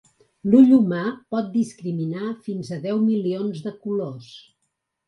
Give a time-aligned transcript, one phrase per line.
[0.53, 1.01] L'ull humà
[1.35, 4.37] pot discriminar fins a deu milions de colors.